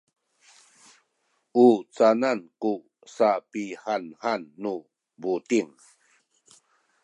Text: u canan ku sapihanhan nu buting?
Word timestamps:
u 1.65 1.67
canan 1.95 2.39
ku 2.61 2.73
sapihanhan 3.15 4.41
nu 4.61 4.73
buting? 5.21 5.71